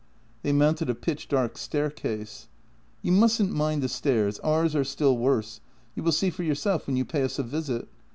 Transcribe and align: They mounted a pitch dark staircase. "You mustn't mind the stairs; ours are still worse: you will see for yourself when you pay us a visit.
They 0.41 0.51
mounted 0.51 0.89
a 0.89 0.95
pitch 0.95 1.27
dark 1.27 1.59
staircase. 1.59 2.47
"You 3.03 3.11
mustn't 3.11 3.51
mind 3.53 3.83
the 3.83 3.87
stairs; 3.87 4.39
ours 4.39 4.75
are 4.75 4.83
still 4.83 5.15
worse: 5.15 5.61
you 5.93 6.01
will 6.01 6.11
see 6.11 6.31
for 6.31 6.41
yourself 6.41 6.87
when 6.87 6.95
you 6.97 7.05
pay 7.05 7.21
us 7.21 7.37
a 7.37 7.43
visit. 7.43 7.87